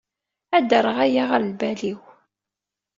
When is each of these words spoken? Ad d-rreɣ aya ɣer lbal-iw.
Ad 0.57 0.63
d-rreɣ 0.69 0.97
aya 1.05 1.23
ɣer 1.25 1.41
lbal-iw. 1.49 1.99